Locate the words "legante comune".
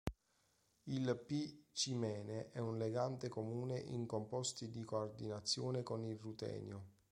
2.79-3.77